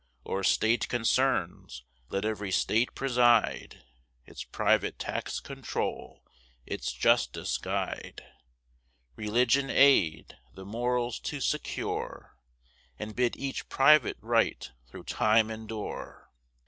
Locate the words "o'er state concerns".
0.25-1.83